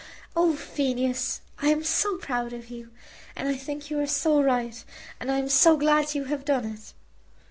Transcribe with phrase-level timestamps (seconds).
[0.35, 2.89] "Oh, Phineas, I am so proud of you;
[3.35, 4.83] and I think you are so right,
[5.19, 6.95] and I am so glad you have done it."